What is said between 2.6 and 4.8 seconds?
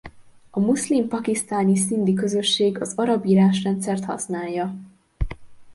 az arab írásrendszert használja.